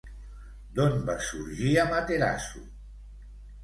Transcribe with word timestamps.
D'on 0.79 0.95
va 1.11 1.17
sorgir 1.29 1.77
Amaterasu? 1.85 2.67